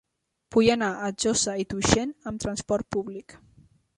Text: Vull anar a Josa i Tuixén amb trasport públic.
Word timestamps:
Vull 0.53 0.69
anar 0.75 0.87
a 0.93 1.09
Josa 1.25 1.53
i 1.65 1.67
Tuixén 1.75 2.15
amb 2.31 2.43
trasport 2.47 2.91
públic. 2.97 3.39